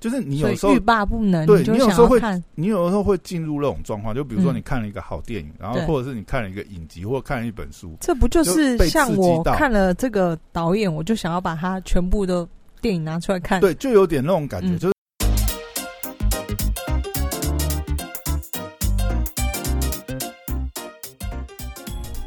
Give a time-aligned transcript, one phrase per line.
[0.00, 2.20] 就是你有时候欲罢不能，对就你有时候会
[2.54, 12.46] 你有的时候会进入那种状况，就比如说嗯你看了一个好电影，然后或者是你看了一个影集，或者看了一本书，这不就就是被像我看了这个导演，我就想要把他全部的
[12.80, 13.60] 电影拿出来看。
[13.60, 14.94] 对，就有点那种感觉，嗯就是。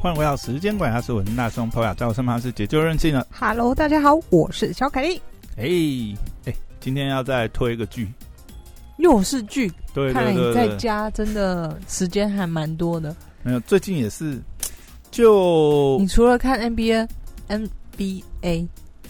[0.01, 3.25] 欢迎回到时间管家，是文大松朋友，在我身旁是解救任性的。
[3.31, 5.21] Hello，大家好，我是小凯丽，
[5.55, 5.63] 哎
[6.45, 8.11] 哎，今天要再推一个剧，
[8.97, 13.15] 又是剧，对看来你在家真的时间还蛮多的。
[13.43, 14.41] 没有，最近也是，
[15.11, 17.07] 就你除了看 NBA、
[17.47, 18.67] NBA，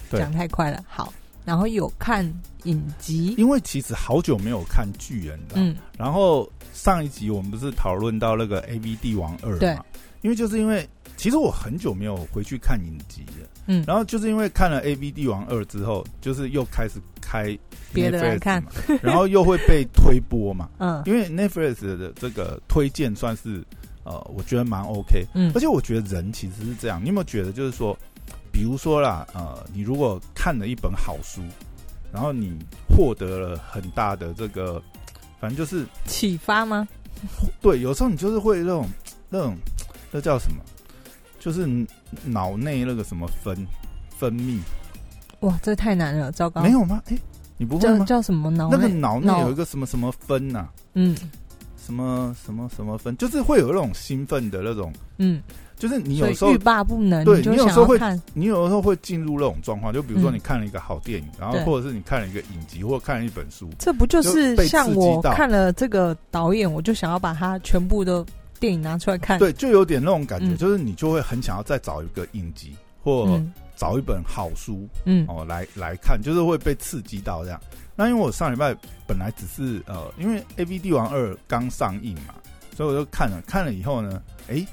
[0.09, 0.19] 对。
[0.19, 1.13] 讲太快了，好，
[1.45, 2.29] 然后有看
[2.63, 5.37] 影集，因为其实好久没有看剧了？
[5.53, 9.73] 嗯，然后上一集我们不是讨论到那个 A V 帝王二对。
[9.75, 9.85] 嘛？
[10.21, 13.83] 因为就是因为其实我很久没有回去看影集了，嗯。
[13.87, 17.57] 然后就是因为看了 A V 帝王二之后，就是又开始开
[17.93, 18.63] 别的来看，
[19.01, 21.01] 然后又会被推播嘛， 嗯。
[21.05, 23.63] 因为 Netflix 的这个推荐算是
[24.03, 25.51] 呃，我觉得蛮 OK，嗯。
[25.53, 27.97] 而且我觉得人其实是这样，你有没有觉得就是说，
[28.51, 31.41] 比如说啦，呃，你如果看了一本好书，
[32.11, 32.57] 然后你
[32.89, 34.81] 获得了很大的这个，
[35.39, 36.87] 反正就是启发吗？
[37.61, 38.89] 对，有时候你就是会那种
[39.29, 39.55] 那种
[40.11, 40.57] 那叫什么，
[41.39, 41.67] 就是
[42.25, 43.55] 脑内那个什么分
[44.09, 44.59] 分泌，
[45.41, 47.01] 哇，这太难了，糟糕，没有吗？
[47.07, 47.17] 哎、
[47.57, 47.99] 你不会吗？
[47.99, 51.15] 叫叫什么脑那个脑内有一个什么什么分呐、嗯。
[51.83, 55.41] 什么什么什么分，就是会有那种兴奋的那种，嗯，
[55.77, 57.99] 就是你有时候欲罢不能，对你有时候会
[58.35, 60.35] 你有的时候会进入那种状况，就比如说嗯。
[60.35, 68.23] 你看了一个好电影，然后或者是你看了一个影集，或者看了一本书，这不就是像我看了这个导演，我就想要把它全部的
[68.61, 77.59] 电影拿出来看。，对，就有点那种感觉，嗯就是你就会很想要再找一个影集或嗯找一本好书嗯哦来来看，就是会被刺激到这样。
[77.95, 78.75] 那因为我上礼拜
[79.07, 82.35] 本来只是呃，因为《A V 帝王二》刚上映嘛，
[82.77, 84.65] 所以我就看了，看了以后呢，诶，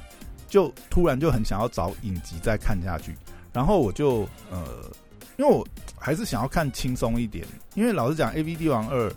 [0.47, 3.16] 就突然就很想要找影集再看下去，
[3.53, 4.65] 然后我就呃，
[5.38, 5.66] 因为我
[5.97, 9.09] 还是想要看轻松一点，因为老实讲，《A V 帝王二》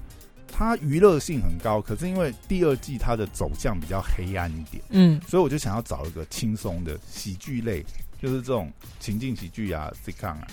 [0.51, 7.83] 它娱乐性很高，可是因为第二季它的走向比较黑暗一点，嗯所以我就想要找一个轻松的喜剧类，
[8.21, 10.47] 就是这种情境喜剧啊、sitcom 啊。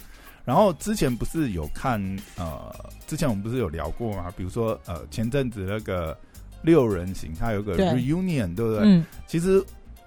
[0.45, 2.01] 然后之前不是有看
[2.37, 2.75] 呃，
[3.07, 4.33] 之前我们不是有聊过吗？
[4.35, 6.17] 比如说呃，前阵子那个
[6.63, 8.81] 六人行，它有个 reunion，对不对？
[8.85, 9.63] 嗯其实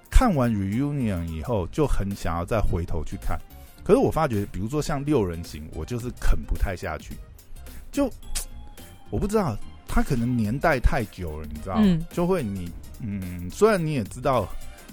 [0.10, 3.40] 看完 reunion 以后，就很想要再回头去看。
[3.84, 7.16] 可是我发觉，比如说像六人行，我就是啃不太下去，
[7.92, 8.12] 就
[9.12, 9.56] 我不知道，
[9.94, 11.78] 它可能年代太久了，你知道
[12.12, 12.72] 就会你
[13.02, 14.48] 嗯，虽然你也知道，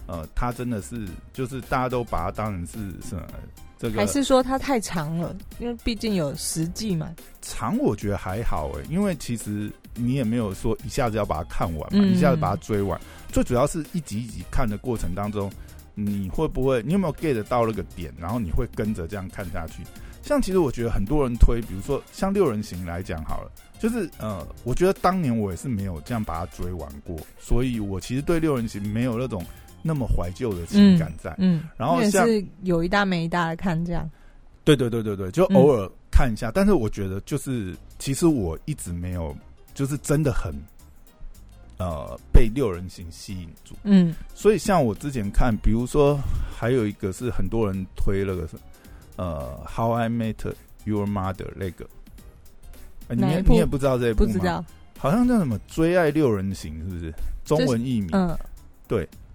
[0.08, 3.22] 呃，它真的是就是大家都把它当成是什么
[3.78, 7.14] 这个还是说它太长了，因为毕竟有十季嘛。
[7.40, 15.48] 长，我觉得还好诶，因为其实你也没有说一下子要把它看完嘛，嗯一下子把它追完，最主要是一集一集看的过程当中，
[15.94, 19.84] 你会不会，你有没有 get 到那个点，然后你会跟着这样看下去？
[20.22, 29.44] 像其实我觉得很多人推，比如说像六人行来讲好了，就是呃，我觉得当年我也是没有这样把它追完过，所以我其实对六人行没有那种
[29.82, 31.34] 那么怀旧的情感在。
[31.38, 34.08] 嗯，也然后像是有一搭没一搭的看这样。
[34.64, 39.34] 对对对对对，就嗯偶尔看一下，但是我觉得就是其实我一直没有，
[39.72, 40.54] 就是真的很
[41.78, 43.74] 呃被六人行吸引住。
[43.84, 46.20] 嗯所以像我之前看，比如说
[46.54, 48.56] 还有一个是很多人推那个是
[49.18, 51.86] 呃《How I Met Your Mother》那个，
[53.08, 54.32] 呃你也你也不知道这一部吗？
[54.32, 54.64] 不知道。
[54.98, 57.14] 好像叫什么《追爱六人行》是不是？
[57.44, 58.08] 中文译名。
[58.12, 58.36] 嗯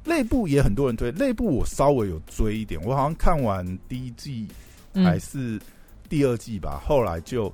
[0.05, 4.45] 那部也很多人推，内部我稍微有追一点，我好像看完第一季
[4.93, 5.61] 还嗯是
[6.09, 7.49] 第二季吧，后来就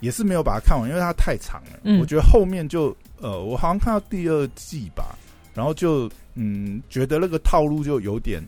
[0.00, 1.80] 也是没有把它看完，因为它太长了。
[1.84, 5.16] 嗯我觉得后面就呃，我好像看到第二季吧，
[5.54, 8.46] 然后就嗯，觉得那个套路就有点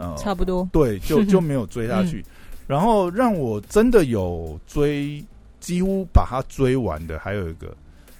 [0.00, 0.68] 呃，差不多。
[0.72, 2.24] 对，就就 没有追下去。
[2.66, 5.22] 然后让我真的有追，
[5.60, 7.76] 几乎把它追完的，还有一个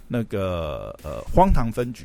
[0.06, 2.04] 那个呃，荒唐分局。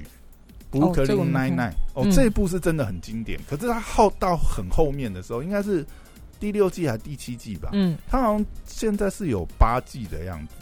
[0.72, 3.40] 布鲁克这个我林没 Nine 看 Nine，哦，嗯这一部是真的很经典。
[3.50, 5.86] 可是它后到很后面的时候，应该是
[6.40, 7.70] 第六季还是第七季吧？
[7.74, 10.56] 嗯它好像现在是有八季的样子。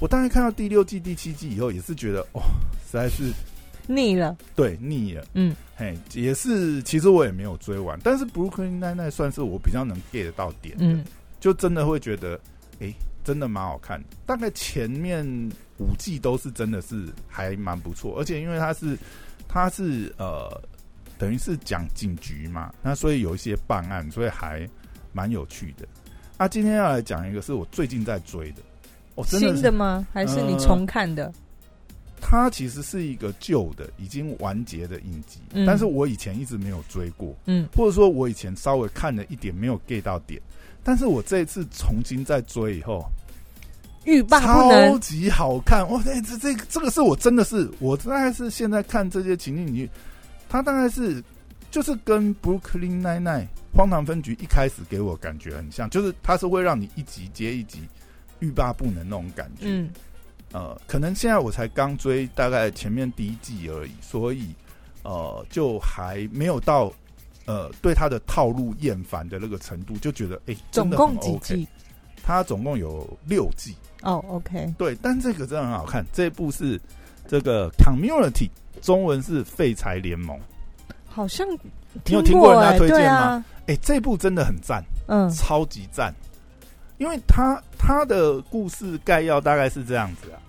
[0.00, 2.42] 我当时看到第六季、第七季以后，也是觉得哦，
[2.84, 3.32] 实在是
[3.86, 4.36] 腻了。
[4.54, 5.24] 对腻了。
[5.34, 11.04] 嗯嘿，也是，其实我也没有追完，但是《Brooklyn Nine Nine》算是我比较能 get 到点的，嗯
[11.40, 12.38] 就真的会觉得，
[12.78, 12.94] 诶，
[13.24, 14.06] 真的蛮好看的。
[14.24, 15.26] 大概前面
[15.78, 18.96] 五季都是真的是还蛮不错，而且因为它是
[19.48, 20.62] 它是呃，
[21.18, 24.66] 等于是讲警局嘛，那所以有一些办案，所以还
[25.12, 25.86] 蛮有趣的。
[26.38, 28.62] 那今天要来讲一个是我最近在追的，
[29.16, 30.06] 哦，真的新的吗？
[30.12, 31.32] 还是你呃重看的？
[32.26, 40.40] 它其实是一个旧的、已经完结的影集，嗯但是我以前一直没有追过，嗯或者说我以前稍微看了一点，没有 get 到点。
[40.82, 43.04] 但是我这一次重新再追以后，
[44.04, 44.98] 欲罢不超能。
[45.00, 45.86] 级好看！
[45.90, 49.90] 哇，这这这个这个是我真的是我大概是现在看这些情景剧，
[50.48, 51.22] 它大概是
[51.70, 57.80] 就是跟 Brooklyn Nine Nine 荒唐分局一开始给我感觉很像，就是它是会让你一集接一集
[58.40, 59.66] 欲罢不能那种感觉。
[59.66, 59.90] 嗯
[60.54, 64.54] 呃，可能现在我才刚追大概前面第一季而已，所以
[65.02, 66.92] 呃，就还没有到
[67.44, 71.68] 呃对他的套路厌烦的那个程度，就觉得哎，真总的很共几季？
[72.22, 76.06] 它总共有六季，哦，OK，对，但这个真的很好看。
[76.12, 76.80] 这部是
[77.26, 78.48] 这个 Community，
[78.80, 80.38] 中文是废柴联盟。
[81.04, 81.46] 好像
[82.04, 86.14] 你有听过人家哎推荐吗哎，这部真的很赞，嗯超级赞，
[86.98, 90.40] 因为他他的故事概要大概是这样子啊。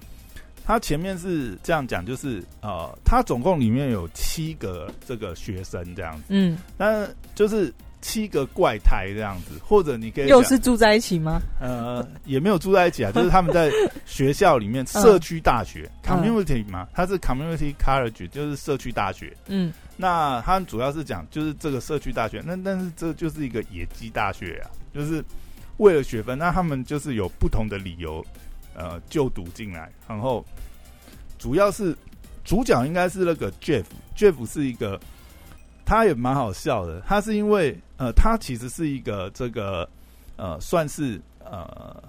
[0.65, 7.71] 它前面是这样讲，就是呃，他总共里面有七个这个学生这样子，嗯，那就是
[8.01, 11.39] 七个怪胎这样子，或者你可以又是住在一起吗？
[11.59, 13.69] 呃，也没有住在一起啊， 就是他们在
[14.05, 19.35] 学校里面社区大学、嗯 community 嘛，它是 community college，就是社区大学。
[19.47, 25.23] 嗯那他主要是讲就是这个社区大学，那但是这就是一个野鸡大学啊，就是
[25.77, 28.21] 为了学分，那他们就是有不同的理由
[28.75, 30.45] 呃就读进来，然后
[31.39, 31.95] 主要是
[32.43, 34.99] 主角应该是那个 Jeff，Jeff 是一个
[35.85, 39.89] 他也蛮好笑的，他是因为呃他其实是一个这个
[40.35, 42.03] 呃算是呃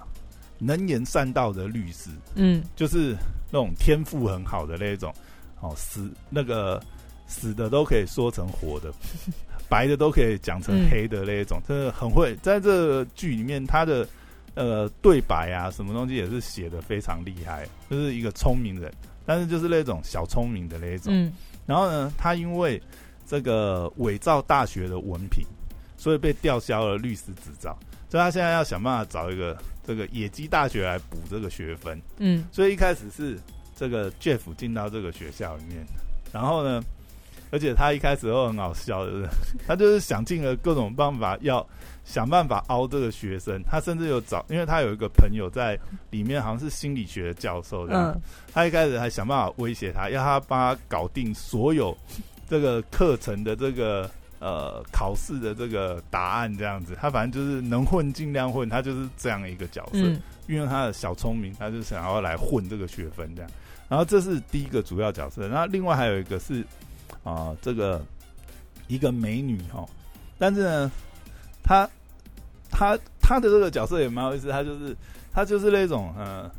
[0.58, 3.14] 能言善道的律师，嗯就是
[3.50, 5.12] 那种天赋很好的那一种，
[5.60, 6.82] 哦，死那个
[7.26, 8.92] 死的都可以说成活的，
[9.68, 12.34] 白的都可以讲成黑的那一种，真的很会。
[12.36, 14.08] 在这剧里面，他的
[14.56, 18.93] 呃对白啊，什么东西也是写的非常厉害，就是一个聪明人，
[19.25, 21.12] 但是就是那种小聪明的那一种。
[21.14, 21.32] 嗯
[21.64, 22.81] 然后呢，他因为
[23.26, 25.44] 这个伪造大学的文凭，
[25.97, 27.76] 所以被吊销了律师执照。
[28.08, 32.00] 所以他现在要想办法找一个这个野鸡大学来补这个学分。
[32.19, 33.37] 嗯所以一开始是
[33.75, 35.85] 这个 Jeff 进到这个学校里面，
[36.32, 36.81] 然后呢，
[37.50, 39.28] 而且他一开始都很好笑的，
[39.66, 41.66] 他就是想尽了各种办法要
[42.04, 43.62] 想办法凹这个学生。
[43.64, 45.78] 他甚至有找，因为他有一个朋友在
[46.10, 48.12] 里面，好像是心理学的教授这样。
[48.12, 48.20] 嗯
[48.52, 51.96] 他一开始还想办法威胁他，要他帮他搞定所有
[52.48, 56.96] 这个课程的这个呃考试的这个答案这样子。
[56.99, 59.99] 他反正就是能混尽量混，他就是这样一个角色。
[60.00, 63.50] 嗯运用他的小聪明，他就想要来混这个学分这样。
[63.88, 66.64] 然后这是第一个主要角色，然后另外还有一个是
[67.25, 68.05] 啊、这个
[68.88, 69.85] 一个美女哈，
[70.38, 70.93] 但是呢，
[71.62, 71.88] 她
[72.70, 74.97] 她她的这个角色也蛮有意思，她就是
[75.32, 76.50] 她就是那种呃，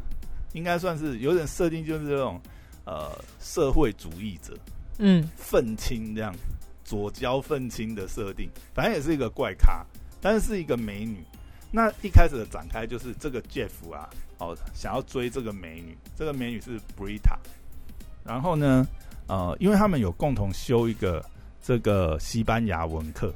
[0.53, 2.41] 应该算是有点设定，就是那种
[2.85, 4.57] 呃社会主义者。
[4.97, 5.29] 嗯。
[5.37, 6.35] 愤青这样
[6.83, 9.85] 左交愤青的设定，反正也是一个怪咖，
[10.21, 11.23] 但是是一个美女。
[11.69, 17.37] 那一开始的展开就是这个 Jeff 啊，哦，想要追这个美女，这个美女是 Brita。
[18.23, 18.87] 然后呢，
[19.27, 21.23] 呃，因为他们有共同修一个
[21.61, 23.33] 这个西班牙文课，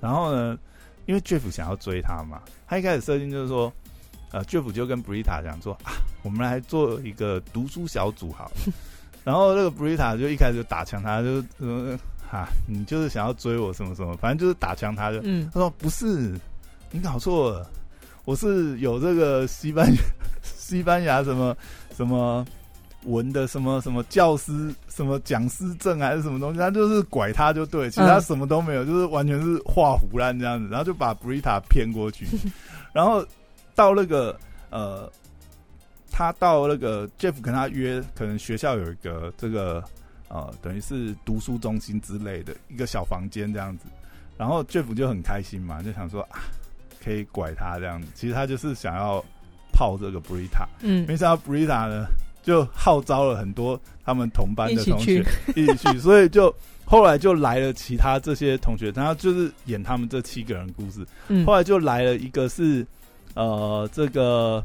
[0.00, 0.58] 然后呢，
[1.06, 3.72] 因为 Jeff 想要追她嘛，他一开始设定就是说，
[4.32, 5.92] 呃，Jeff 就跟 Brita 讲说啊，
[6.22, 8.72] 我们来做一个读书小组好了。
[9.24, 11.98] 然后那个 Brita 就一开始就打枪他，就说
[12.30, 15.20] 哈、你就是想要追我什么什么，反正就是打枪他就。
[15.24, 16.38] 嗯他说不是，
[16.90, 17.70] 你搞错了，
[18.24, 20.00] 我是有这个西班牙
[20.42, 21.56] 西班牙什么
[21.96, 22.46] 什么
[23.04, 32.26] 文的什么什么教师什么讲师证还是什么东西，他就是拐他就对，其他嗯什么都没有，就是完全是画胡乱这样子，然后就把 Brita 骗过去，
[32.92, 33.24] 然后
[33.74, 34.38] 到那个
[34.70, 35.10] 呃。
[36.12, 39.82] 他到那个 Jeff 跟他约，可能学校有一个这个
[40.28, 43.86] 呃，等于是读书中心之类的一个小房间这样子。
[44.36, 46.40] 然后 Jeff 就很开心嘛，就想说啊，
[47.02, 48.08] 可以拐他这样子。
[48.16, 49.24] 其实他就是想要
[49.72, 52.06] 泡这个 Brita，嗯没想到 Brita 呢
[52.42, 56.54] 就号召了很多他们同班的同学一起一起去， 所以就
[56.84, 61.06] 后来就来了其他这些同学，然后就是演他们这七个人故事。
[61.28, 62.84] 嗯后来就来了一个是
[63.34, 64.64] 呃这个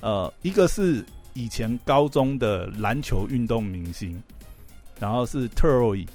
[0.00, 1.04] 呃一个是
[1.34, 4.20] 以前高中的篮球运动明星，
[4.98, 6.06] 然后是 Troy，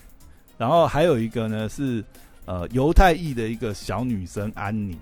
[0.58, 2.04] 然后还有一个呢是
[2.46, 4.98] 呃犹太裔的一个小女生安妮，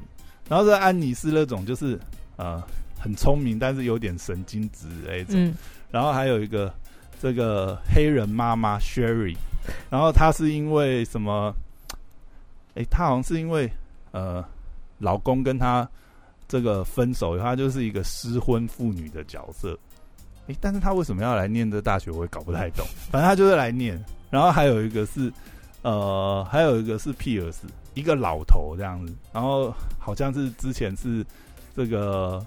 [0.48, 2.00] 然后这安妮是那种就是
[2.36, 2.62] 呃
[3.00, 5.36] 很聪明，但是有点神经质的那种。
[5.36, 5.56] 嗯
[5.92, 6.74] 然后还有一个
[7.20, 9.36] 这个黑人妈妈 Sherry，
[9.90, 11.54] 然后她是因为什么？
[12.76, 13.72] 哎，她好像是因为
[14.12, 14.44] 呃，
[15.00, 15.88] 老公跟她
[16.48, 19.78] 这个分手，她就是一个失婚妇女的角色。
[20.48, 22.86] 诶，但是他为什么要来念这大学，我也搞不太懂。
[23.10, 24.00] 反正他就是来念。
[24.30, 25.34] 然后还有一个是，
[25.82, 27.64] 呃，还有一个是 Pierce，
[27.96, 29.12] 一个老头这样子。
[29.34, 31.26] 然后好像是之前是
[31.76, 32.46] 这个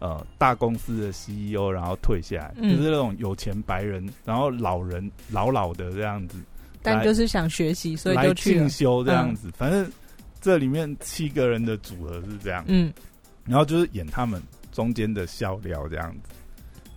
[0.00, 6.36] 呃大公司的 CEO，然后退下来，就是那种有钱白人，然后老人老老的这样子。
[6.82, 9.50] 但就是想学习，所以就去进修这样子。
[9.56, 9.88] 反正
[10.40, 12.64] 这里面七个人的组合是这样。
[12.66, 12.92] 嗯。
[13.46, 14.42] 然后就是演他们
[14.72, 16.30] 中间的笑料这样子。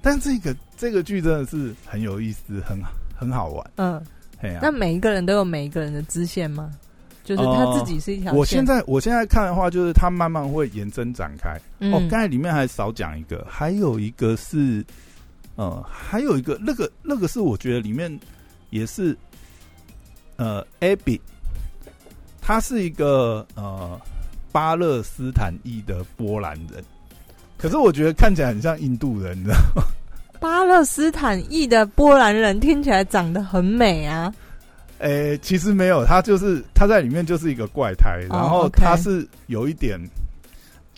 [0.02, 2.78] 但这个这个剧真的是很有意思，很
[3.16, 3.72] 很好玩。
[3.76, 4.02] 嗯，
[4.62, 6.72] 那每一个人都有每一个人的支线吗？
[7.24, 8.34] 就是他自己是一条。
[8.34, 11.56] 我现在我现在看的话，就是他慢慢会延伸展开。
[11.90, 14.86] 哦，刚才里面还少讲一个，还有一个是，
[15.56, 18.20] 呃，还有一个那个那个是我觉得里面
[18.70, 19.18] 也是，
[20.36, 21.20] 呃，Abby，
[22.42, 24.00] 他是一个呃
[24.52, 26.84] 巴勒斯坦裔的波兰人。
[27.58, 29.84] 可是我觉得看起来很像印度人，你知道吗？
[30.42, 34.34] 巴勒斯坦裔的波兰人听起来长得很美啊。
[35.00, 40.00] 诶，其实没有，他就是他在里面就是一个怪胎，然后他是有一点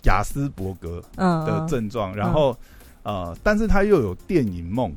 [0.04, 2.56] 雅斯伯格的症状，然后
[3.02, 4.92] 呃，但是他又有电影梦。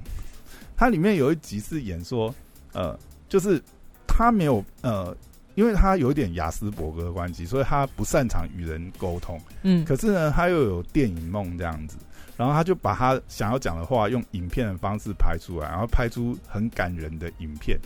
[0.77, 2.33] 他里面有一集是演说，
[2.73, 3.61] 呃，就是
[4.07, 5.15] 他没有呃。
[5.55, 9.37] 因为他有点雅斯伯格的关系，所以他不擅长与人沟通。
[9.63, 11.97] 嗯，可是呢，他又有电影梦这样子，
[12.37, 17.77] 然后他就把他想要讲的话用影片的方式拍出来，然后拍出很感人的影片。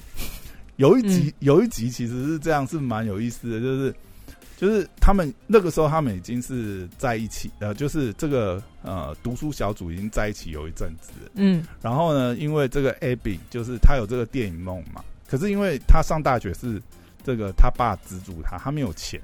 [0.77, 3.95] 有一集，有一集其实是这样，是蛮有意思的，就是
[4.57, 11.11] 就是他们那个时候他们已经是在一起，呃，就是这个呃读书小组已经在一起有一阵子。
[11.35, 16.81] 嗯，然后呢，因为这个 Abby 就是他有这个电影梦嘛，可是因为他上大学是。
[17.25, 19.17] 这个他爸资助他，他没有钱，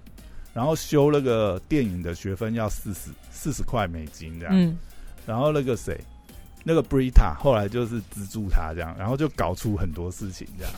[0.53, 4.77] 然后修那个电影的学分要四十四十块美金这样，嗯，
[5.25, 5.99] 然后那个谁，
[6.63, 10.73] 那个 Brita 后来就是资助他这样，然后就搞出很多事情这样，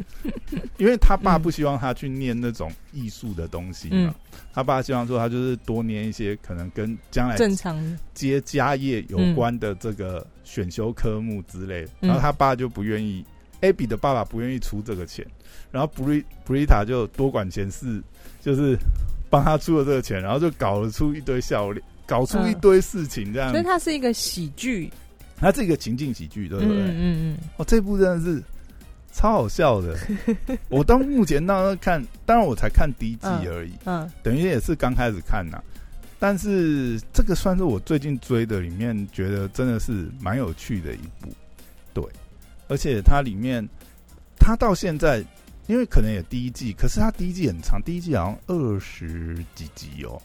[0.78, 4.14] 因为他爸不希望他去念那种艺术的东西嘛，
[4.52, 13.24] 他爸希望说他就是多念一些可能跟将来正常接家业有关的这个选修科目之类，然后他爸就不愿意
[13.60, 15.26] ，Abby 的爸爸不愿意出这个钱。
[15.70, 18.02] 然后布瑞布瑞塔就多管闲事，
[18.42, 18.76] 就是
[19.30, 23.50] 帮他出了这个钱，然后就搞了出一堆笑脸，搞出一堆事情这样。
[23.50, 24.92] 所以它是一个喜剧，
[25.36, 26.74] 它是一个情境喜剧，对不对？
[26.74, 27.38] 嗯嗯。
[27.56, 28.42] 哦，这部真的是
[29.12, 29.96] 超好笑的。
[30.68, 35.62] 我到目前到看，当然我才看第一季而已，嗯，等于也是刚开始看呐。
[36.18, 41.28] 但是这个算是我最近追的里面，觉得真的是蛮有趣的一部。
[41.94, 42.04] 对，
[42.68, 43.68] 而且它里面，
[44.38, 45.24] 它到现在。
[45.68, 50.20] 因为可能也第一季，可是它第一季很长，第一季好像二十几集哦，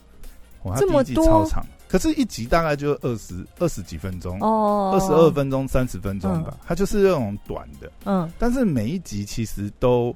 [0.64, 10.14] 哇这么多超长，可是一集大概就二十二十几分钟哦，二十二分钟三十分钟吧，它就是那种短的，嗯，但是每一集其实都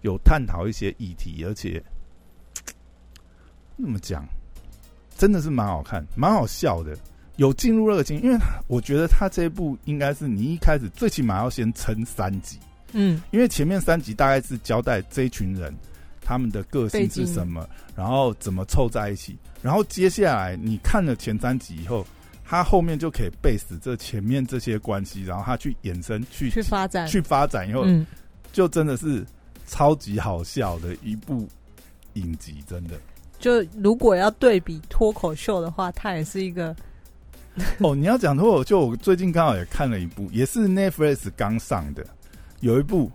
[0.00, 1.82] 有探讨一些议题，而且
[3.76, 4.24] 那么讲，
[5.16, 6.96] 真的是蛮好看，蛮好笑的，
[7.36, 12.58] 有进入热情，因为我觉得他这一部应该是你一开始最起码要先撑三集。
[12.92, 15.72] 嗯，因为前面三集大概是交代这一群人
[16.30, 22.06] 他们的个性是什么，然后怎么凑在一起，然后接下来你看了前三集以后，
[22.44, 27.84] 他后面就可以背死这前面这些关系，然后他去衍生去去发展去发展以后，
[28.52, 29.26] 就真的是
[29.66, 31.48] 超级好笑的一部
[32.12, 32.94] 影集，真的。
[33.40, 36.76] 就如果要对比脱口秀的话，它也是一个
[37.80, 37.92] 哦。
[37.92, 42.06] 你要讲脱口秀，我最近刚好也看了一部，也是 Netflix 刚上的。
[42.60, 43.10] 有一部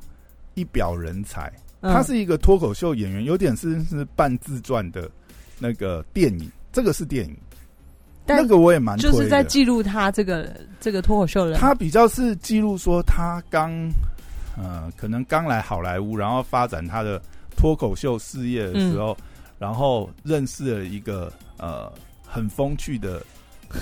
[0.56, 1.50] 一表人才，
[1.94, 5.10] 他是一个脱口秀演员，有点是是半自传的
[5.60, 7.38] 那个电影，这个是电影，
[8.26, 10.50] 那个我也蛮就是在记录他这个
[10.80, 13.72] 这个脱口秀人，他比较是记录说他刚
[14.58, 17.22] 呃可能刚来好莱坞，然后发展他的
[17.56, 19.16] 脱口秀事业的时候，
[19.60, 21.92] 然后认识了一个呃
[22.26, 23.22] 很风趣的。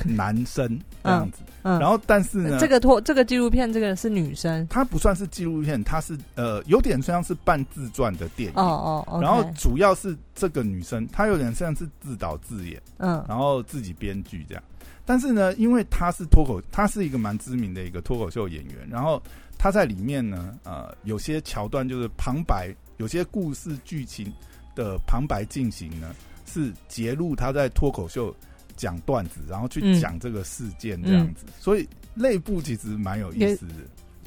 [0.06, 8.56] 男生这样子，然后但是呢，这个脱这个纪录片，这个是女生，她不算是纪录片，她是呃有点像是半自传的电影。
[8.56, 14.64] 哦哦，然后主要是这个女生，她有点像是自导自演，嗯，然后自己编剧这样，
[15.06, 19.22] 但是呢，因为她是脱口，她是一个蛮知名的一个脱口秀演员，然后
[19.58, 24.32] 她在里面呢，呃，有些桥段就是旁白，有些故事剧情
[24.76, 28.34] 的旁白进行呢，是揭露她在脱口秀。
[28.76, 33.74] 讲段子，然后去讲这个事件这样子，所以内部其实蛮有意思的，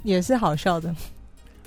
[0.02, 0.94] 也是好笑的，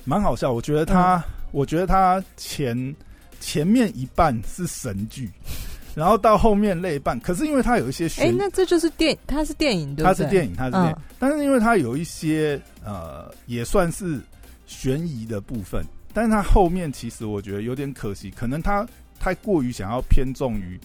[0.04, 0.52] 蛮好笑。
[0.52, 1.22] 我觉得他，
[1.52, 2.94] 我觉得他前
[3.40, 5.30] 前面一半是神剧，
[5.94, 10.04] 然后到后面那一半，可是因为他有一些哎、悬，那这就是电，它是电影对不对？
[10.04, 11.02] 它是电影，它是电影，嗯。
[11.18, 14.20] 但是因为它有一些呃，也算是
[14.66, 18.86] 悬疑的部分，但是它后面其实我觉得有点可惜，可能他
[19.18, 20.80] 太过于想要偏重于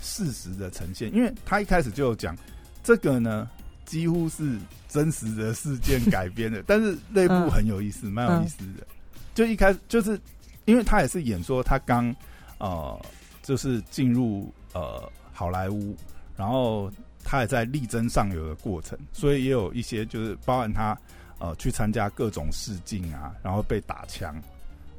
[0.00, 2.36] 事实的呈现，因为他一开始就有讲
[2.82, 3.48] 这个呢，
[3.84, 8.86] 几乎是真实的事件改编的， 但是内部嗯很有意思，蛮、有意思的。
[9.34, 10.20] 就一开始就是
[10.64, 12.14] 因为他也是演说他刚
[12.58, 13.00] 呃，
[13.42, 15.96] 就是进入呃好莱坞，
[16.36, 16.90] 然后
[17.24, 20.98] 他也在力争上游的过程，所以也有一些就是包含他
[21.38, 24.34] 呃去参加各种试镜啊，然后被打枪，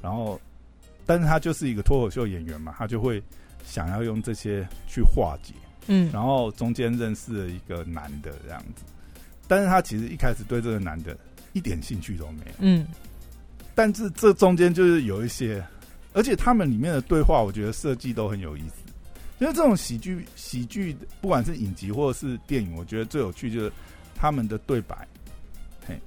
[0.02, 0.40] 然后
[1.06, 3.22] 但是他就是一个脱口秀演员嘛，他就会
[3.66, 5.54] 想要用这些去化解，
[5.88, 8.84] 嗯，然后中间认识了一个男的这样子，
[9.48, 11.18] 但是他其实一开始对这个男的
[11.54, 12.88] 一点兴趣都没有，嗯。
[13.74, 15.64] 但是这中间就是有一些，
[16.14, 18.76] 而且他们里面的对话，我觉得设计都很有意思。
[19.40, 23.72] 因为这种喜剧，喜剧不管是影集或者是电影，我觉得最有趣就是
[24.14, 25.08] 他们的对白，
[25.88, 25.98] 嘿，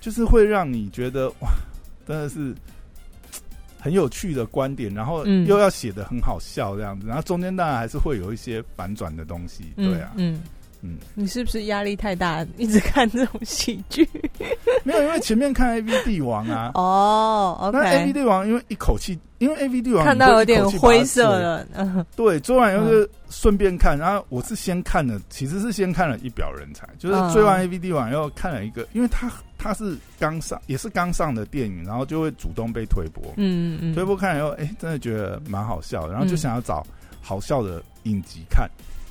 [0.00, 1.50] 就是会让你觉得哇，
[2.06, 2.54] 真的是
[3.80, 5.46] 很有趣的观点，然后嗯。
[5.46, 10.42] 又要写的很好笑这样子，然后中间当然还是会有一些反转的东西，嗯对啊，嗯嗯，
[11.14, 14.08] 你是不是压力太大，一直看这种喜剧？
[14.84, 27.32] 没有，因为前面看 A V 帝王啊，哦那 A V，OK，帝王因为一口气，因为 A V 帝王看到有点灰色追了，嗯对，昨晚又是顺便看，然后我是先看了，其实是先看了《一表人才》，就是嗯。
[27.32, 33.78] 追完 A V 帝王又看了一个，因为他他是刚上，也是刚上的电影，然后就会主动被推播，嗯嗯。
[33.82, 36.36] 嗯，推播看了以后，哎、真的觉得蛮好笑的，然后就嗯。
[36.36, 36.86] 想要找
[37.20, 38.68] 好笑的影集看，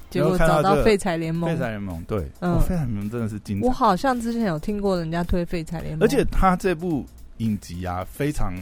[0.10, 1.50] 结果找到废柴联《盟。
[1.50, 2.54] 废，柴联盟》对，嗯。
[2.54, 3.68] 哦废柴联盟》真的是精彩。
[3.68, 7.06] 我，好像之前有听过人家推废柴联盟，而且他这部
[7.38, 8.54] 影集啊非常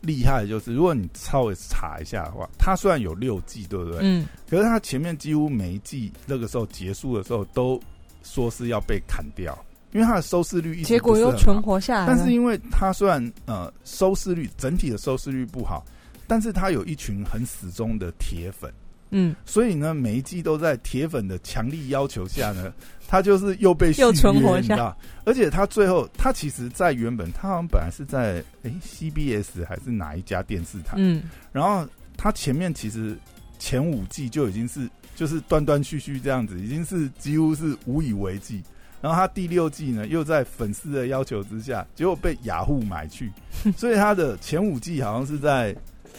[0.00, 4.00] 厉害，就是如果你稍微查一下的话，它虽然有六季，对不对？
[4.02, 4.26] 嗯。
[4.48, 7.80] 可是他前面几乎每一季那个时候结束的时候，都
[8.22, 9.56] 说是要被砍掉，
[9.92, 11.62] 因为它的收视率一直结果又存。
[11.62, 15.84] 活下来，但是因为它虽然呃收视率整体的收视率不好，
[16.26, 18.72] 但是它有一群很死忠的铁粉，
[19.10, 22.72] 嗯所以呢每一季都在铁粉的强力要求下呢，
[23.08, 24.96] 他就是又被续又存约活下你知道？
[25.24, 33.16] 而且他最后，他其实在原本他好像本来是在哎 CBS 还是哪一家电视台，嗯然后他前面其实
[33.58, 38.62] 前五季就已经是就是断断续续这样子，已经是几乎是无以为继。
[39.00, 43.30] 然后他第六季呢，又在粉丝的要求之下，结果被雅虎买去，
[43.76, 45.72] 所以他的前五季好像是在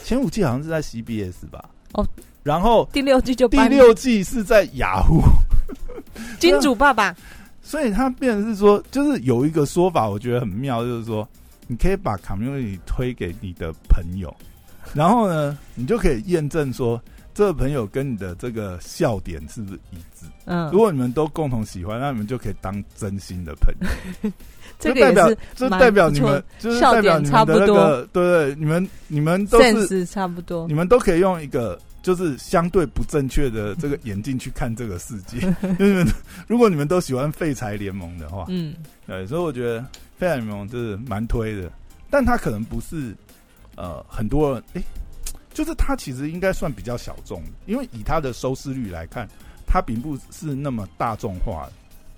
[0.05, 1.69] 前五季好像是在 CBS 吧。
[1.93, 2.07] 哦，
[2.49, 5.21] 然后第六季就第六季是在雅虎，
[6.41, 7.15] 金主爸爸，
[7.61, 11.27] 所以他变成是说，就是有一个说法，我觉得很妙，就是说，
[11.67, 14.35] 你可以把 community 推给你的朋友，
[14.95, 16.99] 然后呢，你就可以验证说，
[17.35, 20.25] 这个朋友跟你的这个笑点是不是一致。
[20.45, 20.71] 嗯。
[20.71, 23.71] 如，果你们都共同喜欢，那你们就可以当真心的朋
[24.23, 24.31] 友。
[24.79, 27.75] 这个就代表就代表你们，就是笑代表点你们的那差不多。
[27.75, 30.67] 个，对对，你们你们都是差不多。
[30.67, 31.77] 你，们都可以用一个
[32.09, 35.37] 就是相对不正确的这个眼镜去看这个世界。
[35.77, 36.03] 因为
[36.47, 38.73] 如果你们都喜欢废柴联盟的话，嗯
[39.05, 39.79] 对，所以我觉得
[40.17, 41.71] 废柴联盟就是蛮推的，
[42.09, 43.15] 但它可能不是
[43.75, 44.83] 呃很多人诶、
[45.53, 49.29] 就是它其实应该算比较小众，因为以它的收视率来看，
[49.67, 51.73] 它并不是那么大众化的。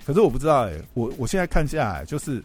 [0.06, 2.42] 可是我不知道诶、我我现在看下来，就是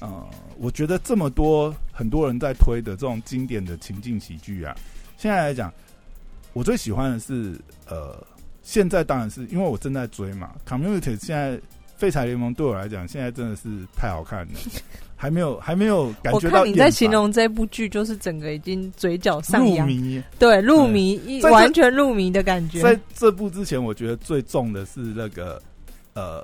[0.00, 4.76] 呃，我觉得这么多很多人在推的这种经典的情境喜剧啊，
[5.16, 5.72] 现在来讲，
[6.52, 7.58] 我最喜欢的是
[7.88, 8.24] 呃，
[8.62, 11.60] 现在当然是因为我正在追嘛，Community 现在
[11.96, 14.52] 废柴联盟对我来讲，现在真的是太好看了，
[15.16, 19.86] 还没有还没有感我觉到看你在形容这部剧，就是整个已经嘴角上扬。
[20.38, 22.80] 对，入迷，一完全入迷的感觉。
[22.80, 25.60] 在这部之前，我觉得最重的是那个
[26.14, 26.42] 呃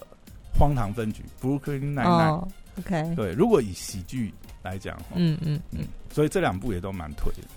[0.58, 2.32] 荒唐分局 Brooklyn Nine Nine。
[2.32, 7.48] 哦，OK，对，如果以喜剧来讲，嗯，嗯嗯嗯，所以这两部也都蛮推的。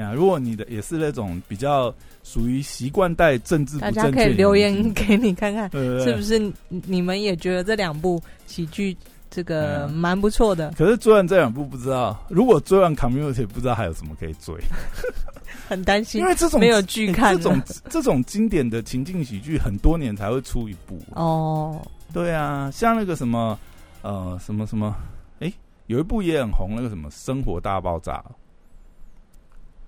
[0.00, 6.52] 哎呀，如果你的也是那种比较属于习惯带政治不大正确，家可以留言，给你看看，对对对，是不是你
[6.86, 8.96] 你们也觉得这两部喜剧
[9.30, 14.54] 这个嗯蛮不错的，可是追完这两部不知道，如果追完 Community 不知道还有什么可以追，
[15.68, 20.98] 很担心因为这种没有剧欸看这种这种经典的情境喜剧，很多年才会出一部。
[21.12, 21.80] 哦。
[22.12, 23.56] 对啊，像那个什么
[24.02, 24.96] 呃什么什么，
[25.38, 25.52] 哎、
[25.86, 28.14] 有一部也很红，那个什么《生活大爆炸》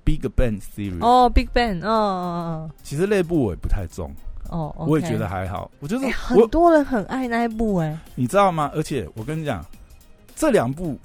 [0.05, 1.05] （Big Bang Theory）。
[1.05, 4.11] 哦，Big Bang，哦哦其实那部我也不太中，
[4.51, 5.71] 哦哦，我也觉得还好。
[5.81, 8.71] 我就是、哎，我很，多人很爱那一部哎，你知道吗？
[8.75, 9.65] 而且我跟你讲，
[10.35, 10.99] 这两部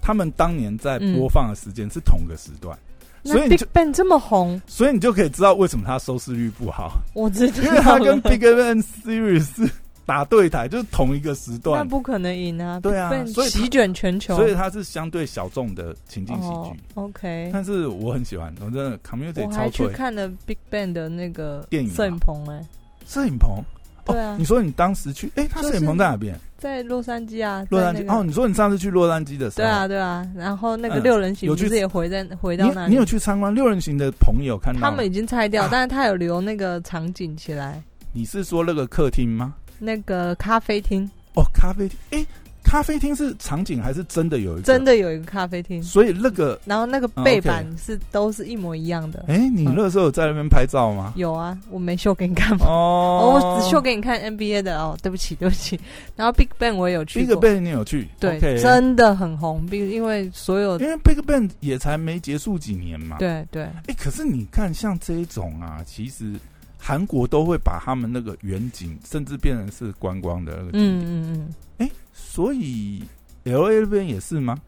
[0.00, 2.76] 他们当年在播放的时间是同个时段，
[3.22, 7.62] 那所以 Big Bang 这么红，所以你就可以知道为什么它收视率不好，我知道。
[7.62, 9.70] 因为它跟 Big Bang Series 是
[10.10, 12.80] 打对台，就是同一个时那段，不可能赢啊！
[12.80, 16.80] 对啊所以席卷全球，所以它是相对小众的情境喜哦剧。
[16.94, 22.60] OK，但是我很喜欢，我真的 Community 超我还去看了 Big Bang 的那个电影摄影棚哎，
[23.06, 23.62] 摄影棚。
[24.04, 26.34] 对啊哦，你说你当时去，哎，他摄影棚在哪边？
[26.58, 27.98] 在洛杉矶啊，洛杉矶。
[27.98, 32.88] 那个哦，你说你上次去洛杉矶的时候，对啊，对啊，然后那个嗯六人行不是也回在回到那里？
[32.88, 34.74] 你你有去参观六人行的朋友看？
[34.74, 37.80] 他们已经拆掉，啊但是他有留那个场景起来，
[38.12, 39.54] 你是说那个客厅吗？
[39.80, 42.26] 那个咖啡厅哦，咖啡厅，哎，
[42.62, 44.62] 咖啡厅是场景还是真的有一个？
[44.62, 44.84] 真。
[44.84, 49.24] 的有一个咖啡厅，所以那个，然后那个啊背板是都是一模一样的。
[49.28, 51.12] 哎，你嗯那时候有在那边拍照吗？
[51.16, 52.66] 有啊，我没秀给你看吗？
[52.66, 55.78] 哦哦，我只秀给你看 NBA 的哦，对不起，对不起。
[56.16, 58.08] 然后 Big Bang 我也有去，Big Bang 你有去？
[58.18, 63.16] 对真的很红，并因为所有因为 Big Bang 也才没结束几年嘛。。
[63.18, 66.32] 对对哎，可是你看，像这一种啊，其实
[66.80, 70.98] 韩国都会把他们那个远景，甚至变成是观光的那个景点。
[70.98, 73.04] 嗯嗯嗯，哎、所以
[73.44, 74.58] L A 那边也是吗？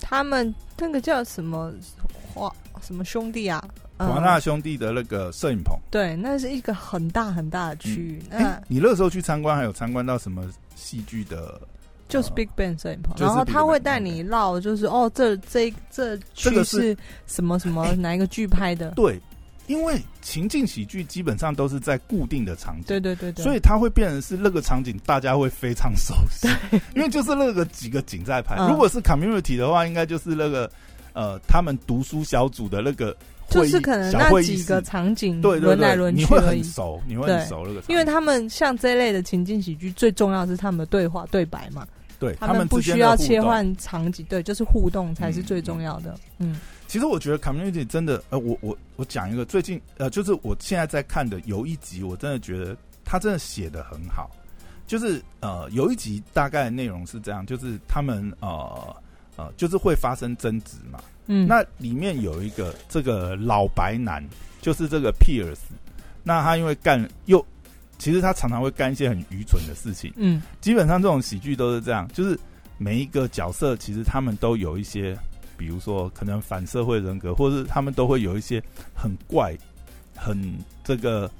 [0.00, 1.72] 他们那个叫什么
[2.32, 2.50] 华
[2.82, 3.62] 什么兄弟啊？
[3.96, 5.78] 呃华纳兄弟的那个摄影棚。
[5.90, 10.42] 对，那是一个很大很大的区域，哎、那你那时候去参观，还有参观到什么
[10.74, 11.60] 戏剧的？
[12.06, 16.94] 就是呃 Big Bang 摄影棚，然后他会带你绕，就是哦，这这这区是
[17.26, 18.90] 什么什么哪一个剧拍的？
[18.90, 19.18] 对，
[19.66, 26.48] 因为情境喜剧基本上都是在固定的场景，对对对对，所以它会变成是那个场景大家会非常熟悉，
[26.94, 28.56] 因为就是那个几个景在拍。
[28.58, 28.68] 嗯。
[28.68, 30.70] 如果是 community 的话，应该就是那个
[31.14, 36.62] 呃，他们读书小组的那个会议就是可能小那几个场景对对对，轮来轮你会去而已。
[36.62, 41.86] 很熟，你会很熟那个因为他们像这一类的情境喜剧，最重要的是他们的对话对白嘛，
[42.18, 46.14] 对他们不需要切换场景，对，就是互动才是最重要的。
[46.38, 46.58] 嗯
[46.94, 54.30] 其实我觉得 community 真的，呃，我我我讲一个最近，呃，就是我现在在看的有一集，我真的觉得他真的写的很好。
[54.86, 58.96] 就是呃，有一集大概内容是这样，就是他们呃
[59.34, 61.00] 呃，就是会发生争执嘛。
[61.26, 64.24] 嗯，那里面有一个这个老白男，
[64.60, 65.58] 就是这个 Pierce，
[66.22, 67.44] 那他因为干又，
[67.98, 70.12] 其实他常常会干一些很愚蠢的事情。
[70.14, 72.38] 嗯基本上这种喜剧都是这样，就是
[72.78, 75.18] 每一个角色其实他们都有一些，
[75.56, 78.62] 比如说可能反社会人格，或者是他们都会有一些
[78.94, 79.56] 很怪、
[80.16, 81.30] 很这个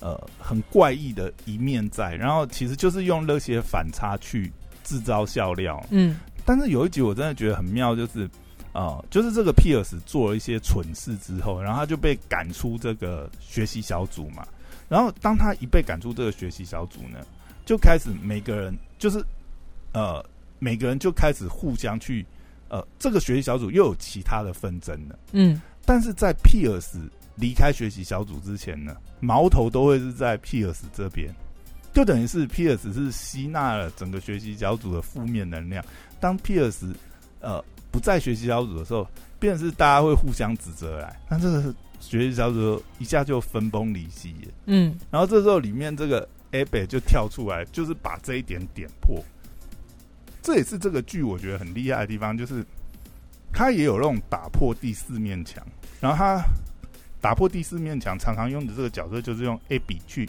[0.00, 4.52] 呃很怪异的一面在，然后其实就是用那些反差去
[4.84, 5.84] 制造笑料。
[5.90, 8.28] 嗯但是有一集我真的觉得很妙，就是
[8.72, 14.44] 呃，就是这个 Pierce 做了一些蠢事之后，然后他就被赶出这个学习小组嘛。
[14.88, 17.24] 然后当他一被赶出这个学习小组呢，
[17.64, 19.24] 就开始每个人就是
[19.92, 20.24] 呃，
[20.58, 22.26] 每个人就开始互相去
[22.72, 25.18] 呃，这个学习小组又有其他的纷争了。
[25.32, 26.96] 嗯但是在 Pierce
[27.36, 31.28] 离开学习小组之前呢，矛头都会是在 Pierce 这边，
[31.92, 35.84] 就等于是 Pierce 是吸纳了整个学习小组的负面能量。
[36.18, 36.94] 当 Pierce
[37.40, 39.06] 呃不在学习小组的时候，
[39.38, 44.34] 便是大家会互相指责来，那这个学习小组一下就分崩离析。
[44.64, 49.22] 嗯然后这时候里面这个 a b e 就跳出来，就是把这一点点破。
[50.42, 52.64] 这也是这个剧我觉得很厉害的地方，就是
[53.52, 55.64] 他也有那种打破第四面墙，
[56.00, 56.42] 然后他
[57.20, 60.28] 打破第四面墙常常用的这个角色就是用 A B 去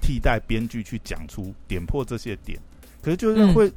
[0.00, 2.58] 替代编剧去讲出点破这些点，
[3.00, 3.72] 可是就是会、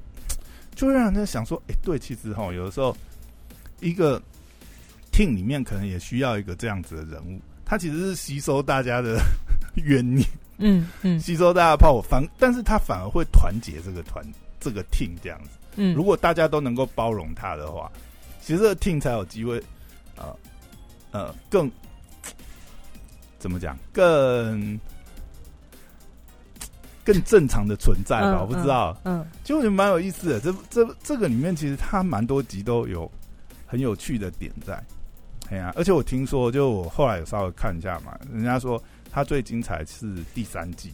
[0.75, 2.95] 就会让人家想说，哎、对，其实哈有的时候
[3.79, 4.21] 一个
[5.11, 9.19] team 里面可能也需要一个这样子的人物，他其实是吸收大家的
[9.75, 10.27] 怨念。
[10.59, 14.25] 嗯嗯吸收大家的炮火，反但是他反而会团结这个团
[14.59, 15.49] 这个 team 这样子。
[15.77, 17.89] 嗯，如果大家都能够包容他的话，
[18.41, 19.63] 其实这个 team 才有机会，
[20.17, 20.35] 呃
[21.11, 21.71] 呃，更
[23.39, 24.79] 怎么讲，更
[27.05, 28.33] 更正常的存在吧。
[28.33, 30.39] 嗯我不知道，嗯其实我觉得蛮有意思的。
[30.41, 33.09] 这这这个里面其实他蛮多集都有
[33.65, 34.83] 很有趣的点在。
[35.49, 40.91] 哎呀、而且我听说，就我后来有稍微看一下嘛，人家说他最精彩是第三季，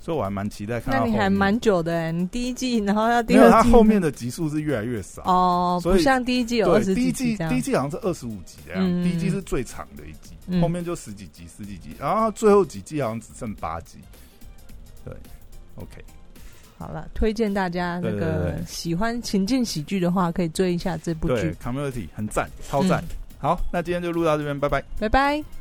[0.00, 1.14] 所以我还蛮期待看那到后面。
[1.14, 5.22] 你还蛮久的哎，你第一季，然后要第没有，二季，它后面的集数是越来越少。
[5.24, 13.98] 哦，所以不像第一季有二，十第一季第一季好像是二十五集这样，嗯第一季是最长的一季，嗯后面就十几集、十几集，然后最后几季好像只剩八集。
[15.04, 15.14] 对
[15.76, 16.04] ，OK，
[16.78, 21.56] 好了，推荐大家那对对个喜欢情境喜剧的话，可以追一下这部对剧。
[21.62, 23.02] ，Community 很赞，超赞。
[23.10, 24.82] 嗯好，那今天就录到这边，拜拜。
[24.98, 25.57] 拜拜。